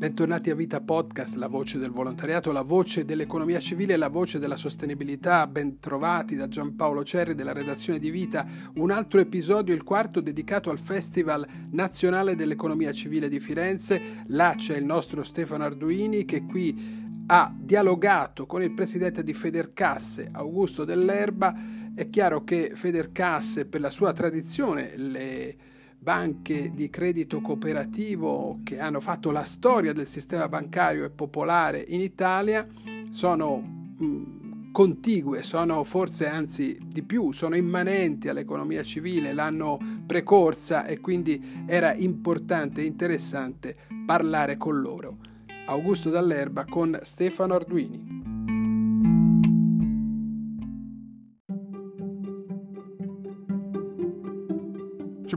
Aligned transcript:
Bentornati 0.00 0.48
a 0.48 0.54
Vita 0.54 0.80
Podcast, 0.80 1.34
la 1.34 1.46
voce 1.46 1.76
del 1.76 1.90
volontariato, 1.90 2.52
la 2.52 2.62
voce 2.62 3.04
dell'economia 3.04 3.60
civile, 3.60 3.98
la 3.98 4.08
voce 4.08 4.38
della 4.38 4.56
sostenibilità. 4.56 5.46
Bentrovati 5.46 6.36
da 6.36 6.48
Giampaolo 6.48 7.04
Cerri 7.04 7.34
della 7.34 7.52
redazione 7.52 7.98
di 7.98 8.08
Vita. 8.08 8.48
Un 8.76 8.92
altro 8.92 9.20
episodio, 9.20 9.74
il 9.74 9.84
quarto, 9.84 10.22
dedicato 10.22 10.70
al 10.70 10.78
Festival 10.78 11.46
Nazionale 11.72 12.34
dell'Economia 12.34 12.92
Civile 12.92 13.28
di 13.28 13.40
Firenze. 13.40 14.24
Là 14.28 14.54
c'è 14.56 14.78
il 14.78 14.86
nostro 14.86 15.22
Stefano 15.22 15.64
Arduini 15.64 16.24
che 16.24 16.46
qui 16.46 17.24
ha 17.26 17.54
dialogato 17.54 18.46
con 18.46 18.62
il 18.62 18.72
presidente 18.72 19.22
di 19.22 19.34
Federcasse, 19.34 20.30
Augusto 20.32 20.86
Dell'Erba. 20.86 21.54
È 21.94 22.08
chiaro 22.08 22.42
che 22.42 22.72
Federcasse, 22.74 23.66
per 23.66 23.82
la 23.82 23.90
sua 23.90 24.14
tradizione, 24.14 24.96
le 24.96 25.56
banche 26.02 26.72
di 26.74 26.88
credito 26.88 27.42
cooperativo 27.42 28.60
che 28.64 28.78
hanno 28.78 29.00
fatto 29.00 29.30
la 29.30 29.44
storia 29.44 29.92
del 29.92 30.06
sistema 30.06 30.48
bancario 30.48 31.04
e 31.04 31.10
popolare 31.10 31.84
in 31.88 32.00
Italia 32.00 32.66
sono 33.10 33.60
mm, 34.02 34.72
contigue, 34.72 35.42
sono 35.42 35.84
forse 35.84 36.26
anzi 36.26 36.78
di 36.82 37.02
più, 37.02 37.32
sono 37.32 37.54
immanenti 37.54 38.28
all'economia 38.28 38.82
civile, 38.82 39.34
l'hanno 39.34 39.78
precorsa 40.06 40.86
e 40.86 41.00
quindi 41.00 41.64
era 41.66 41.94
importante 41.94 42.80
e 42.80 42.86
interessante 42.86 43.76
parlare 44.06 44.56
con 44.56 44.80
loro. 44.80 45.18
Augusto 45.66 46.08
Dall'Erba 46.08 46.64
con 46.64 46.98
Stefano 47.02 47.54
Arduini. 47.54 48.19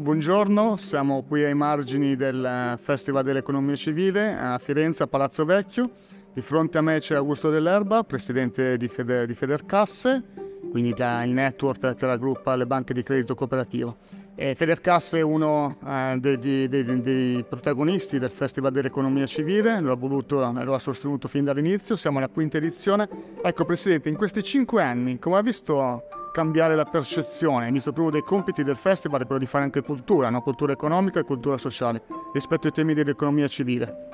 Buongiorno, 0.03 0.75
siamo 0.75 1.23
qui 1.23 1.45
ai 1.45 1.53
margini 1.53 2.17
del 2.17 2.77
Festival 2.77 3.23
dell'Economia 3.23 3.73
Civile 3.77 4.37
a 4.37 4.57
Firenze, 4.57 5.03
a 5.03 5.07
Palazzo 5.07 5.45
Vecchio. 5.45 5.89
Di 6.33 6.41
fronte 6.41 6.77
a 6.77 6.81
me 6.81 6.99
c'è 6.99 7.15
Augusto 7.15 7.49
Dell'Erba, 7.49 8.03
presidente 8.03 8.75
di, 8.75 8.89
Feder, 8.89 9.25
di 9.25 9.33
Federcasse, 9.33 10.21
quindi 10.69 10.89
il 10.89 11.29
network 11.29 11.93
che 11.93 12.05
raggruppa 12.05 12.53
le 12.57 12.65
banche 12.65 12.93
di 12.93 13.01
credito 13.01 13.33
cooperativo. 13.33 13.95
E 14.35 14.55
Federcasse 14.55 15.19
è 15.19 15.21
uno 15.21 15.77
eh, 15.87 16.17
dei, 16.19 16.67
dei, 16.67 16.83
dei, 16.83 17.45
protagonisti 17.47 18.19
del 18.19 18.31
Festival 18.31 18.73
dell'Economia 18.73 19.25
Civile, 19.25 19.79
lo 19.79 19.93
ha, 19.93 19.95
voluto, 19.95 20.51
lo 20.51 20.73
ha 20.73 20.79
sostenuto 20.79 21.29
fin 21.29 21.45
dall'inizio, 21.45 21.95
siamo 21.95 22.17
alla 22.17 22.27
quinta 22.27 22.57
edizione. 22.57 23.07
Ecco 23.41 23.63
Presidente, 23.63 24.09
in 24.09 24.17
questi 24.17 24.43
cinque 24.43 24.83
anni 24.83 25.17
come 25.17 25.37
ha 25.37 25.41
visto 25.41 26.03
cambiare 26.33 26.75
la 26.75 26.83
percezione, 26.83 27.71
visto 27.71 27.93
che 27.93 27.99
uno 28.01 28.09
dei 28.09 28.23
compiti 28.23 28.63
del 28.63 28.75
festival 28.75 29.21
è 29.21 29.25
quello 29.25 29.39
di 29.39 29.45
fare 29.45 29.65
anche 29.65 29.83
cultura, 29.83 30.31
no? 30.31 30.41
cultura 30.41 30.73
economica 30.73 31.19
e 31.19 31.23
cultura 31.23 31.59
sociale, 31.59 32.01
rispetto 32.33 32.65
ai 32.65 32.73
temi 32.73 32.95
dell'economia 32.95 33.47
civile. 33.47 34.09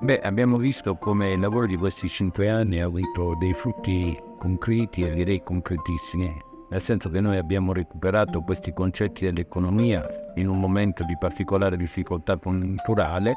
Beh, 0.00 0.20
abbiamo 0.20 0.58
visto 0.58 0.96
come 0.96 1.32
il 1.32 1.40
lavoro 1.40 1.64
di 1.64 1.78
questi 1.78 2.08
cinque 2.08 2.50
anni 2.50 2.78
ha 2.80 2.84
avuto 2.84 3.34
dei 3.38 3.54
frutti 3.54 4.14
concreti 4.38 5.00
e 5.00 5.14
direi 5.14 5.42
concretissimi, 5.42 6.30
nel 6.68 6.82
senso 6.82 7.08
che 7.08 7.20
noi 7.22 7.38
abbiamo 7.38 7.72
recuperato 7.72 8.42
questi 8.42 8.74
concetti 8.74 9.24
dell'economia 9.24 10.06
in 10.34 10.48
un 10.48 10.60
momento 10.60 11.04
di 11.04 11.16
particolare 11.18 11.78
difficoltà 11.78 12.36
congiunturale. 12.36 13.34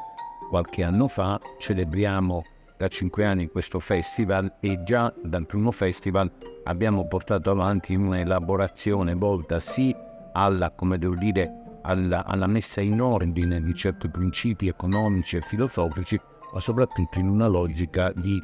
Qualche 0.50 0.82
anno 0.82 1.08
fa 1.08 1.40
celebriamo 1.56 2.42
da 2.78 2.86
cinque 2.86 3.24
anni 3.24 3.48
questo 3.48 3.80
festival 3.80 4.54
e 4.60 4.84
già 4.84 5.12
dal 5.20 5.46
primo 5.46 5.72
festival 5.72 6.30
abbiamo 6.64 7.08
portato 7.08 7.50
avanti 7.50 7.96
un'elaborazione 7.96 9.14
volta 9.14 9.58
sì 9.58 9.94
alla, 10.32 10.70
come 10.70 10.96
devo 10.96 11.16
dire, 11.16 11.80
alla, 11.82 12.24
alla 12.24 12.46
messa 12.46 12.80
in 12.80 13.00
ordine 13.00 13.60
di 13.60 13.74
certi 13.74 14.08
principi 14.08 14.68
economici 14.68 15.36
e 15.36 15.40
filosofici, 15.40 16.20
ma 16.52 16.60
soprattutto 16.60 17.18
in 17.18 17.28
una 17.28 17.48
logica 17.48 18.12
di 18.14 18.40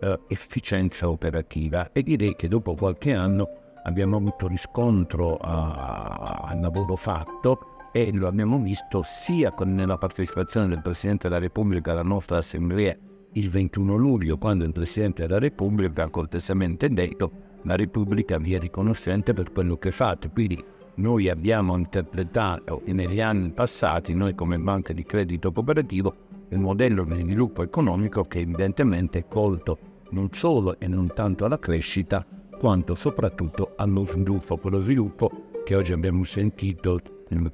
eh, 0.00 0.20
efficienza 0.28 1.08
operativa. 1.08 1.90
E 1.92 2.02
direi 2.02 2.36
che 2.36 2.48
dopo 2.48 2.74
qualche 2.74 3.14
anno 3.14 3.48
abbiamo 3.84 4.18
avuto 4.18 4.48
riscontro 4.48 5.38
al 5.38 6.60
lavoro 6.60 6.94
fatto 6.94 7.90
e 7.92 8.12
lo 8.12 8.26
abbiamo 8.26 8.58
visto 8.58 9.00
sia 9.02 9.50
con, 9.52 9.74
nella 9.74 9.96
partecipazione 9.96 10.68
del 10.68 10.82
Presidente 10.82 11.28
della 11.28 11.40
Repubblica 11.40 11.92
alla 11.92 12.02
nostra 12.02 12.36
Assemblea 12.36 12.94
il 13.32 13.48
21 13.48 13.96
luglio, 13.96 14.38
quando 14.38 14.64
il 14.64 14.72
Presidente 14.72 15.26
della 15.26 15.38
Repubblica 15.38 16.04
ha 16.04 16.08
cortesemente 16.08 16.88
detto 16.88 17.46
la 17.62 17.76
Repubblica 17.76 18.38
vi 18.38 18.54
è 18.54 18.58
riconoscente 18.58 19.34
per 19.34 19.52
quello 19.52 19.76
che 19.76 19.90
fate. 19.90 20.30
Quindi 20.30 20.62
noi 20.94 21.28
abbiamo 21.28 21.76
interpretato 21.76 22.82
negli 22.86 23.20
anni 23.20 23.50
passati, 23.50 24.14
noi 24.14 24.34
come 24.34 24.58
banca 24.58 24.92
di 24.92 25.04
credito 25.04 25.52
cooperativo, 25.52 26.14
il 26.48 26.58
modello 26.58 27.04
di 27.04 27.14
sviluppo 27.14 27.62
economico 27.62 28.24
che 28.24 28.40
evidentemente 28.40 29.18
è 29.18 29.24
colto 29.28 29.78
non 30.10 30.28
solo 30.32 30.78
e 30.80 30.88
non 30.88 31.12
tanto 31.14 31.44
alla 31.44 31.58
crescita, 31.58 32.24
quanto 32.58 32.94
soprattutto 32.94 33.74
allo 33.76 34.06
sviluppo, 34.06 34.56
quello 34.56 34.80
sviluppo 34.80 35.50
che 35.64 35.74
oggi 35.76 35.92
abbiamo 35.92 36.24
sentito 36.24 36.98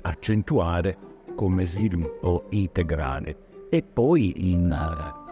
accentuare 0.02 0.96
come 1.34 1.66
sviluppo 1.66 2.46
integrale. 2.50 3.66
E 3.68 3.82
poi 3.82 4.52
in 4.52 4.70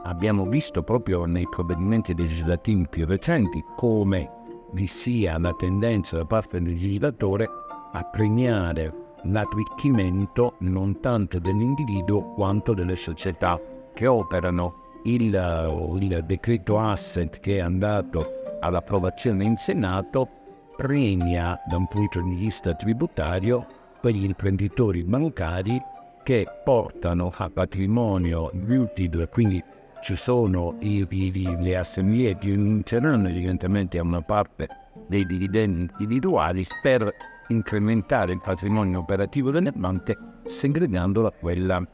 abbiamo 0.04 0.46
visto 0.46 0.82
proprio 0.82 1.24
nei 1.24 1.46
provvedimenti 1.48 2.14
legislativi 2.14 2.86
più 2.88 3.06
recenti 3.06 3.64
come 3.76 4.30
vi 4.72 4.86
sia 4.86 5.38
la 5.38 5.52
tendenza 5.52 6.16
da 6.16 6.24
parte 6.24 6.60
del 6.60 6.72
legislatore 6.72 7.48
a 7.92 8.02
premiare 8.04 8.92
l'arricchimento 9.24 10.54
non 10.60 11.00
tanto 11.00 11.38
dell'individuo 11.38 12.32
quanto 12.32 12.74
delle 12.74 12.96
società 12.96 13.60
che 13.92 14.06
operano. 14.06 14.80
Il, 15.04 15.34
il 16.00 16.24
decreto 16.24 16.78
asset 16.78 17.40
che 17.40 17.56
è 17.56 17.60
andato 17.60 18.56
all'approvazione 18.60 19.44
in 19.44 19.56
Senato 19.56 20.28
premia 20.76 21.60
da 21.68 21.76
un 21.76 21.88
punto 21.88 22.20
di 22.20 22.34
vista 22.34 22.74
tributario 22.74 23.66
quegli 23.98 24.24
imprenditori 24.24 25.02
bancari 25.02 25.80
che 26.22 26.46
portano 26.64 27.32
a 27.36 27.50
patrimonio 27.50 28.50
l'utile, 28.52 29.28
quindi 29.28 29.62
ci 30.02 30.16
sono 30.16 30.76
i, 30.80 31.06
i, 31.08 31.56
le 31.60 31.76
assemblee 31.76 32.36
che 32.36 32.48
rinunceranno 32.48 33.28
evidentemente 33.28 33.98
a 33.98 34.02
una 34.02 34.20
parte 34.20 34.66
dei 35.06 35.24
dividendi 35.24 35.92
individuali 35.92 36.66
per 36.82 37.08
incrementare 37.48 38.32
il 38.32 38.40
patrimonio 38.42 38.98
operativo 38.98 39.52
delle 39.52 39.70
banche 39.70 40.18
segregandolo 40.44 41.28
a 41.28 41.32
quella, 41.32 41.86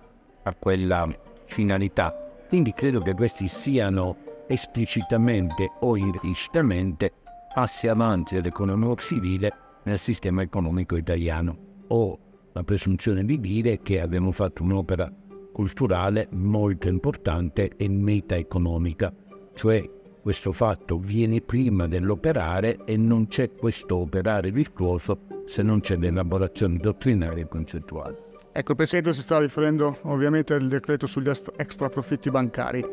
a 0.43 0.55
quella 0.55 1.07
finalità. 1.45 2.15
Quindi 2.49 2.73
credo 2.73 3.01
che 3.03 3.13
questi 3.13 3.47
siano 3.47 4.17
esplicitamente 4.47 5.73
o 5.81 5.97
implicitamente 5.97 7.13
passi 7.53 7.89
avanti 7.89 8.37
dell'economia 8.37 8.95
civile 8.95 9.53
nel 9.83 9.99
sistema 9.99 10.41
economico 10.41 10.97
italiano. 10.97 11.57
Ho 11.89 12.19
la 12.53 12.63
presunzione 12.63 13.25
di 13.25 13.39
dire 13.39 13.81
che 13.83 14.01
abbiamo 14.01 14.33
fatto 14.33 14.63
un'opera 14.63 15.13
culturale 15.59 16.29
molto 16.31 16.87
importante 16.87 17.73
e 17.77 17.89
meta-economica, 17.89 19.13
cioè 19.55 19.91
questo 20.23 20.53
fatto 20.53 21.01
viene 21.01 21.41
prima 21.41 21.89
dell'operare 21.89 22.85
e 22.85 22.97
non 22.97 23.27
c'è 23.27 23.57
questo 23.57 23.97
operare 23.97 24.53
virtuoso 24.53 25.43
se 25.47 25.65
non 25.65 25.81
c'è 25.81 25.97
l'elaborazione 25.97 26.77
dottrinaria 26.77 27.43
e 27.43 27.49
concettuale. 27.49 28.27
Ecco, 28.53 28.71
il 28.71 28.77
Presidente 28.77 29.13
si 29.13 29.21
sta 29.21 29.41
riferendo 29.41 29.99
ovviamente 30.03 30.55
al 30.55 30.69
decreto 30.69 31.09
sugli 31.09 31.29
extra 31.29 31.89
profitti 31.89 32.31
bancari. 32.31 32.85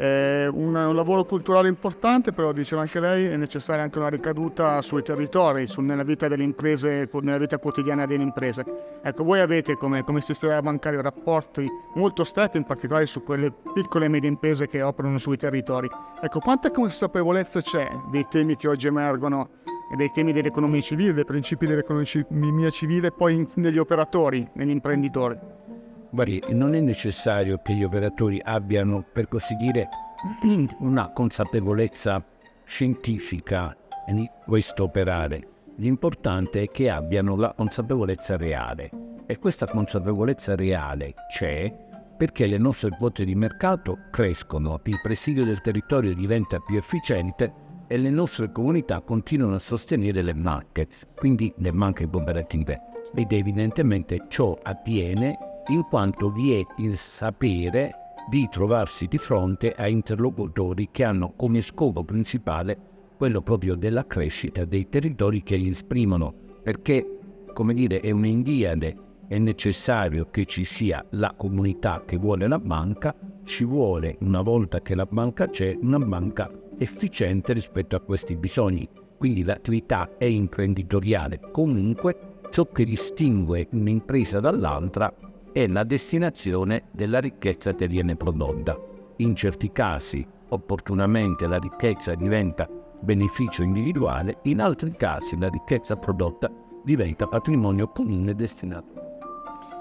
È 0.00 0.46
un, 0.50 0.74
un, 0.74 0.94
lavoro 0.94 1.26
culturale 1.26 1.68
importante, 1.68 2.32
però 2.32 2.52
diceva 2.52 2.80
anche 2.80 3.00
lei, 3.00 3.26
è 3.26 3.36
necessaria 3.36 3.82
anche 3.82 3.98
una 3.98 4.08
ricaduta 4.08 4.80
sui 4.80 5.02
territori, 5.02 5.66
su, 5.66 5.82
nella 5.82 6.04
vita 6.04 6.26
delle 6.26 6.42
imprese, 6.42 7.06
nella 7.20 7.36
vita 7.36 7.58
quotidiana 7.58 8.06
delle 8.06 8.22
imprese. 8.22 8.64
Ecco, 9.02 9.24
voi 9.24 9.40
avete 9.40 9.74
come, 9.74 10.02
come 10.02 10.22
sistema 10.22 10.58
bancario 10.62 11.02
rapporti 11.02 11.68
molto 11.96 12.24
stretti, 12.24 12.56
in 12.56 12.64
particolare 12.64 13.04
su 13.04 13.22
quelle 13.22 13.52
piccole 13.74 14.06
e 14.06 14.08
medie 14.08 14.30
imprese 14.30 14.68
che 14.68 14.80
operano 14.80 15.18
sui 15.18 15.36
territori. 15.36 15.90
Ecco, 16.22 16.38
quanta 16.38 16.70
consapevolezza 16.70 17.60
c'è 17.60 17.86
dei 18.10 18.26
temi 18.26 18.56
che 18.56 18.68
oggi 18.68 18.86
emergono 18.86 19.50
e 19.92 19.96
dei 19.96 20.10
temi 20.14 20.32
dell'economia 20.32 20.80
civile, 20.80 21.12
dei 21.12 21.26
principi 21.26 21.66
dell'economia 21.66 22.70
civile, 22.70 23.12
poi 23.12 23.46
negli 23.56 23.76
operatori, 23.76 24.48
negli 24.54 24.70
imprenditori? 24.70 25.59
Non 26.12 26.74
è 26.74 26.80
necessario 26.80 27.60
che 27.62 27.74
gli 27.74 27.84
operatori 27.84 28.40
abbiano, 28.42 29.04
per 29.12 29.28
così 29.28 29.54
dire, 29.56 29.88
una 30.80 31.12
consapevolezza 31.12 32.24
scientifica 32.64 33.76
di 34.06 34.28
questo 34.44 34.84
operare. 34.84 35.46
L'importante 35.76 36.62
è 36.62 36.70
che 36.70 36.90
abbiano 36.90 37.36
la 37.36 37.54
consapevolezza 37.54 38.36
reale. 38.36 38.90
E 39.26 39.38
questa 39.38 39.66
consapevolezza 39.66 40.56
reale 40.56 41.14
c'è 41.30 41.72
perché 42.20 42.46
le 42.46 42.58
nostre 42.58 42.90
quote 42.90 43.24
di 43.24 43.34
mercato 43.34 43.96
crescono, 44.10 44.78
il 44.84 45.00
presidio 45.00 45.44
del 45.44 45.62
territorio 45.62 46.14
diventa 46.14 46.58
più 46.58 46.76
efficiente 46.76 47.50
e 47.86 47.96
le 47.96 48.10
nostre 48.10 48.52
comunità 48.52 49.00
continuano 49.00 49.54
a 49.54 49.58
sostenere 49.58 50.20
le 50.20 50.34
markets, 50.34 51.06
quindi 51.16 51.50
le 51.56 51.72
banche 51.72 52.06
cooperative. 52.06 52.80
Ed 53.14 53.32
evidentemente 53.32 54.26
ciò 54.28 54.56
avviene 54.62 55.49
in 55.70 55.84
quanto 55.84 56.30
vi 56.30 56.54
è 56.54 56.66
il 56.78 56.96
sapere 56.96 57.92
di 58.28 58.48
trovarsi 58.50 59.06
di 59.06 59.18
fronte 59.18 59.72
a 59.72 59.86
interlocutori 59.86 60.88
che 60.90 61.04
hanno 61.04 61.32
come 61.36 61.60
scopo 61.60 62.02
principale 62.02 62.88
quello 63.16 63.40
proprio 63.40 63.76
della 63.76 64.04
crescita 64.04 64.64
dei 64.64 64.88
territori 64.88 65.42
che 65.42 65.56
li 65.56 65.68
esprimono, 65.68 66.34
perché, 66.62 67.18
come 67.52 67.72
dire, 67.72 68.00
è 68.00 68.10
un'indiade, 68.10 68.96
è 69.28 69.38
necessario 69.38 70.28
che 70.30 70.44
ci 70.44 70.64
sia 70.64 71.04
la 71.10 71.34
comunità 71.36 72.02
che 72.04 72.16
vuole 72.16 72.48
la 72.48 72.58
banca, 72.58 73.14
ci 73.44 73.64
vuole, 73.64 74.16
una 74.20 74.42
volta 74.42 74.80
che 74.80 74.96
la 74.96 75.06
banca 75.06 75.48
c'è, 75.48 75.76
una 75.80 75.98
banca 75.98 76.50
efficiente 76.78 77.52
rispetto 77.52 77.94
a 77.94 78.00
questi 78.00 78.36
bisogni. 78.36 78.88
Quindi 79.16 79.44
l'attività 79.44 80.16
è 80.16 80.24
imprenditoriale. 80.24 81.40
Comunque 81.52 82.38
ciò 82.50 82.64
che 82.66 82.84
distingue 82.84 83.68
un'impresa 83.70 84.40
dall'altra 84.40 85.14
è 85.52 85.66
la 85.66 85.84
destinazione 85.84 86.84
della 86.92 87.18
ricchezza 87.18 87.74
che 87.74 87.88
viene 87.88 88.16
prodotta. 88.16 88.78
In 89.16 89.34
certi 89.34 89.70
casi, 89.72 90.26
opportunamente, 90.48 91.46
la 91.46 91.58
ricchezza 91.58 92.14
diventa 92.14 92.68
beneficio 93.00 93.62
individuale, 93.62 94.38
in 94.42 94.60
altri 94.60 94.92
casi 94.96 95.38
la 95.38 95.48
ricchezza 95.48 95.96
prodotta 95.96 96.50
diventa 96.84 97.26
patrimonio 97.26 97.88
comune 97.88 98.34
destinato. 98.34 99.08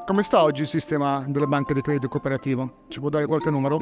Come 0.05 0.23
sta 0.23 0.41
oggi 0.41 0.61
il 0.61 0.67
sistema 0.67 1.23
delle 1.27 1.45
banche 1.45 1.73
di 1.73 1.81
credito 1.81 2.07
cooperativo? 2.07 2.85
Ci 2.87 2.99
può 2.99 3.09
dare 3.09 3.27
qualche 3.27 3.51
numero? 3.51 3.77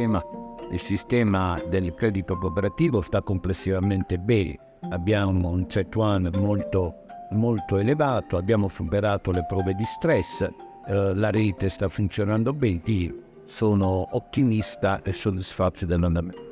Il 0.70 0.80
sistema 0.80 1.62
del 1.70 1.94
credito 1.96 2.38
cooperativo 2.38 3.02
sta 3.02 3.22
complessivamente 3.22 4.18
bene. 4.18 4.60
Abbiamo 4.90 5.50
un 5.50 5.68
CET1 5.70 6.38
molto, 6.38 7.06
molto 7.32 7.78
elevato, 7.78 8.36
abbiamo 8.36 8.68
superato 8.68 9.32
le 9.32 9.46
prove 9.48 9.74
di 9.74 9.84
stress, 9.86 10.50
eh, 10.88 11.14
la 11.16 11.30
rete 11.30 11.70
sta 11.70 11.90
funzionando 11.90 12.54
bene, 12.54 12.82
quindi 12.82 13.26
sono 13.46 14.08
ottimista 14.12 15.02
e 15.04 15.14
soddisfatto 15.14 15.86
dell'andamento. 15.86 16.46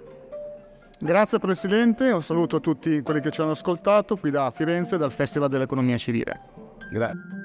Grazie 0.99 1.39
Presidente, 1.39 2.09
un 2.09 2.21
saluto 2.21 2.57
a 2.57 2.59
tutti 2.59 3.01
quelli 3.01 3.19
che 3.19 3.31
ci 3.31 3.41
hanno 3.41 3.51
ascoltato 3.51 4.15
qui 4.15 4.31
da 4.31 4.49
Firenze 4.51 4.97
dal 4.97 5.11
Festival 5.11 5.49
dell'Economia 5.49 5.97
Civile. 5.97 6.39
Grazie. 6.89 7.44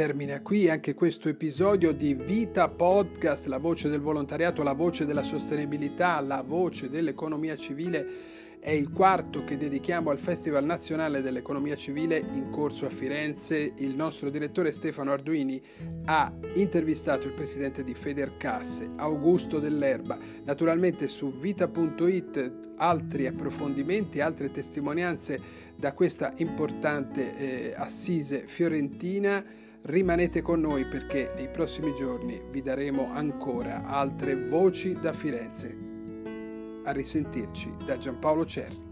Termina 0.00 0.40
qui 0.40 0.70
anche 0.70 0.94
questo 0.94 1.28
episodio 1.28 1.92
di 1.92 2.14
Vita 2.14 2.70
Podcast, 2.70 3.44
la 3.48 3.58
voce 3.58 3.90
del 3.90 4.00
volontariato, 4.00 4.62
la 4.62 4.72
voce 4.72 5.04
della 5.04 5.22
sostenibilità, 5.22 6.18
la 6.22 6.42
voce 6.42 6.88
dell'economia 6.88 7.54
civile. 7.54 8.06
È 8.58 8.70
il 8.70 8.92
quarto 8.92 9.44
che 9.44 9.58
dedichiamo 9.58 10.08
al 10.08 10.18
Festival 10.18 10.64
Nazionale 10.64 11.20
dell'Economia 11.20 11.76
Civile 11.76 12.16
in 12.32 12.48
corso 12.48 12.86
a 12.86 12.88
Firenze. 12.88 13.74
Il 13.76 13.94
nostro 13.94 14.30
direttore 14.30 14.72
Stefano 14.72 15.12
Arduini 15.12 15.62
ha 16.06 16.32
intervistato 16.54 17.26
il 17.26 17.34
presidente 17.34 17.84
di 17.84 17.92
Federcasse, 17.92 18.92
Augusto 18.96 19.58
Dell'Erba. 19.58 20.18
Naturalmente 20.44 21.08
su 21.08 21.30
vita.it 21.30 22.52
altri 22.76 23.26
approfondimenti, 23.26 24.22
altre 24.22 24.50
testimonianze 24.50 25.38
da 25.76 25.92
questa 25.92 26.32
importante 26.36 27.36
eh, 27.36 27.74
assise 27.76 28.46
fiorentina. 28.46 29.68
Rimanete 29.82 30.42
con 30.42 30.60
noi 30.60 30.86
perché 30.86 31.32
nei 31.34 31.48
prossimi 31.48 31.94
giorni 31.94 32.40
vi 32.50 32.60
daremo 32.60 33.10
ancora 33.12 33.86
altre 33.86 34.46
voci 34.46 34.92
da 35.00 35.12
Firenze. 35.12 35.78
A 36.84 36.92
risentirci 36.92 37.70
da 37.84 37.96
Giampaolo 37.96 38.44
Cerri. 38.44 38.88